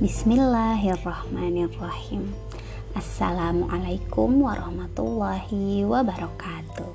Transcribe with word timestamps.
Bismillahirrahmanirrahim. 0.00 2.32
Assalamualaikum 2.96 4.48
warahmatullahi 4.48 5.84
wabarakatuh. 5.84 6.88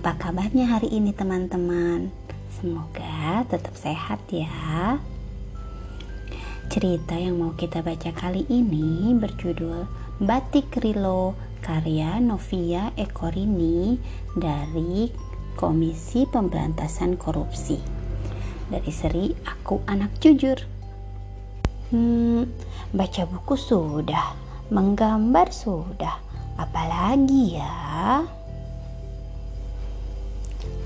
Apa 0.00 0.16
kabarnya 0.16 0.64
hari 0.64 0.96
ini 0.96 1.12
teman-teman? 1.12 2.08
Semoga 2.56 3.44
tetap 3.52 3.76
sehat 3.76 4.24
ya. 4.32 4.96
Cerita 6.72 7.20
yang 7.20 7.36
mau 7.36 7.52
kita 7.52 7.84
baca 7.84 8.08
kali 8.16 8.48
ini 8.48 9.12
berjudul 9.12 9.84
Batik 10.16 10.72
Rilo 10.80 11.36
karya 11.60 12.16
Novia 12.16 12.96
Ekorini 12.96 14.00
dari 14.32 15.12
Komisi 15.52 16.24
Pemberantasan 16.24 17.20
Korupsi. 17.20 17.76
Dari 18.72 18.88
seri 18.88 19.36
Aku 19.44 19.84
Anak 19.84 20.16
Jujur. 20.16 20.71
Hmm, 21.92 22.48
baca 22.88 23.28
buku 23.28 23.52
sudah, 23.52 24.32
menggambar 24.72 25.52
sudah, 25.52 26.16
apalagi 26.56 27.60
ya? 27.60 28.24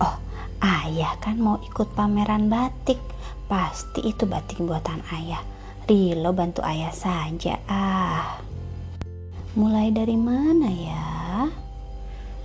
Oh, 0.03 0.17
ayah 0.59 1.15
kan 1.23 1.39
mau 1.39 1.63
ikut 1.63 1.95
pameran 1.95 2.51
batik. 2.51 2.99
Pasti 3.47 4.03
itu 4.03 4.27
batik 4.27 4.59
buatan 4.59 4.99
ayah. 5.15 5.39
Rilo 5.87 6.35
bantu 6.35 6.67
ayah 6.67 6.91
saja 6.91 7.63
ah. 7.71 8.43
Mulai 9.55 9.95
dari 9.95 10.19
mana 10.19 10.67
ya? 10.67 11.07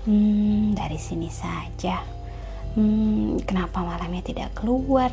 Hmm, 0.05 0.77
dari 0.77 1.01
sini 1.01 1.33
saja. 1.33 1.97
Hmm, 2.77 3.41
kenapa 3.41 3.81
malamnya 3.81 4.21
tidak 4.21 4.53
keluar? 4.53 5.09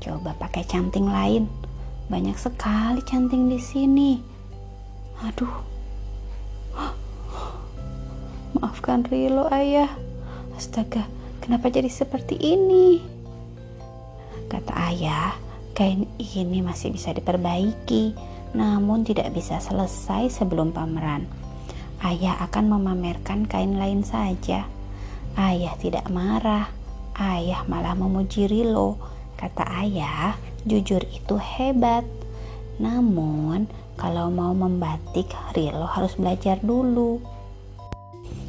Coba 0.00 0.32
pakai 0.40 0.64
canting 0.64 1.04
lain. 1.04 1.67
Banyak 2.08 2.40
sekali 2.40 3.04
canting 3.04 3.52
di 3.52 3.60
sini. 3.60 4.16
Aduh. 5.20 5.52
Maafkan 8.56 9.04
Rilo, 9.04 9.44
Ayah. 9.52 9.92
Astaga, 10.56 11.04
kenapa 11.44 11.68
jadi 11.68 11.92
seperti 11.92 12.40
ini? 12.40 12.98
Kata 14.48 14.72
Ayah, 14.88 15.36
kain 15.76 16.08
ini 16.16 16.64
masih 16.64 16.96
bisa 16.96 17.12
diperbaiki, 17.12 18.16
namun 18.56 19.04
tidak 19.04 19.30
bisa 19.36 19.60
selesai 19.60 20.32
sebelum 20.32 20.72
pameran. 20.72 21.28
Ayah 22.00 22.40
akan 22.48 22.72
memamerkan 22.72 23.44
kain 23.44 23.76
lain 23.76 24.00
saja. 24.00 24.64
Ayah 25.36 25.76
tidak 25.76 26.08
marah. 26.08 26.72
Ayah 27.18 27.68
malah 27.68 27.92
memuji 27.92 28.48
Rilo. 28.48 28.96
Kata 29.38 29.86
ayah, 29.86 30.34
jujur 30.66 30.98
itu 31.14 31.38
hebat. 31.38 32.02
Namun, 32.82 33.70
kalau 33.94 34.34
mau 34.34 34.50
membatik, 34.50 35.30
Rilo 35.54 35.86
harus 35.86 36.18
belajar 36.18 36.58
dulu. 36.58 37.22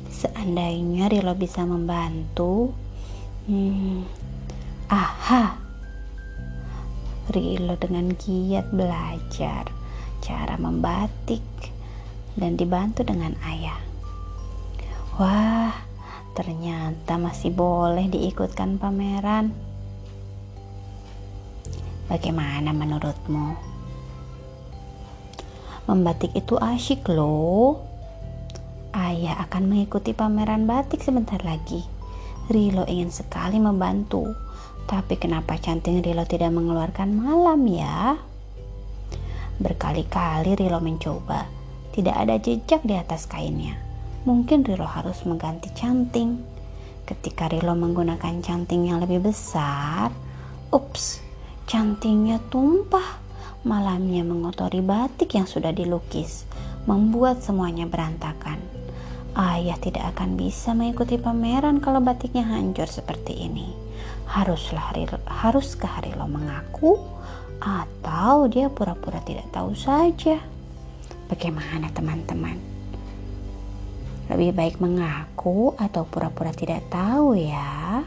Seandainya 0.09 1.13
Rilo 1.13 1.37
bisa 1.37 1.61
membantu, 1.61 2.73
hmm, 3.45 4.01
aha, 4.89 5.61
Rilo 7.29 7.77
dengan 7.77 8.09
giat 8.17 8.73
belajar 8.73 9.69
cara 10.25 10.57
membatik 10.57 11.45
dan 12.33 12.57
dibantu 12.57 13.05
dengan 13.05 13.37
ayah. 13.45 13.77
Wah, 15.21 15.73
ternyata 16.33 17.21
masih 17.21 17.53
boleh 17.53 18.09
diikutkan 18.09 18.81
pameran. 18.81 19.68
Bagaimana 22.09 22.73
menurutmu? 22.73 23.53
Membatik 25.85 26.33
itu 26.33 26.57
asyik 26.57 27.05
loh 27.13 27.89
Ayah 28.89 29.37
akan 29.45 29.69
mengikuti 29.69 30.17
pameran 30.17 30.65
batik 30.65 31.05
sebentar 31.05 31.37
lagi. 31.45 31.85
Rilo 32.49 32.89
ingin 32.89 33.13
sekali 33.13 33.61
membantu, 33.61 34.25
tapi 34.89 35.13
kenapa 35.13 35.61
canting 35.61 36.01
Rilo 36.01 36.25
tidak 36.25 36.49
mengeluarkan 36.49 37.13
malam 37.13 37.69
ya? 37.69 38.17
Berkali-kali 39.61 40.57
Rilo 40.57 40.81
mencoba, 40.81 41.45
tidak 41.93 42.17
ada 42.17 42.41
jejak 42.41 42.81
di 42.81 42.97
atas 42.97 43.29
kainnya. 43.29 43.77
Mungkin 44.25 44.65
Rilo 44.65 44.89
harus 44.89 45.21
mengganti 45.29 45.69
canting. 45.77 46.41
Ketika 47.05 47.45
Rilo 47.45 47.77
menggunakan 47.77 48.41
canting 48.41 48.89
yang 48.89 49.05
lebih 49.05 49.21
besar, 49.21 50.09
ups, 50.73 51.18
cantingnya 51.69 52.41
tumpah. 52.49 53.21
Malamnya 53.61 54.25
mengotori 54.25 54.81
batik 54.81 55.37
yang 55.37 55.45
sudah 55.45 55.69
dilukis, 55.69 56.49
membuat 56.89 57.45
semuanya 57.45 57.85
berantakan. 57.85 58.57
Ayah 59.37 59.77
tidak 59.77 60.17
akan 60.17 60.33
bisa 60.33 60.73
mengikuti 60.73 61.21
pameran 61.21 61.77
kalau 61.77 62.01
batiknya 62.01 62.49
hancur 62.49 62.89
seperti 62.89 63.45
ini. 63.45 63.69
Haruslah 64.25 64.89
haruskah 65.29 66.01
Rilo 66.01 66.25
mengaku 66.25 66.97
atau 67.61 68.49
dia 68.49 68.71
pura-pura 68.73 69.21
tidak 69.21 69.51
tahu 69.53 69.77
saja? 69.77 70.41
Bagaimana 71.29 71.93
teman-teman? 71.93 72.57
Lebih 74.33 74.55
baik 74.57 74.75
mengaku 74.81 75.77
atau 75.77 76.07
pura-pura 76.07 76.49
tidak 76.55 76.89
tahu 76.89 77.37
ya? 77.37 78.01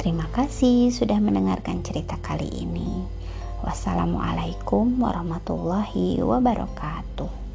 Terima 0.00 0.24
kasih 0.32 0.88
sudah 0.88 1.20
mendengarkan 1.20 1.84
cerita 1.84 2.16
kali 2.24 2.48
ini. 2.64 3.04
Wassalamualaikum 3.60 4.96
warahmatullahi 4.96 6.24
wabarakatuh. 6.24 7.49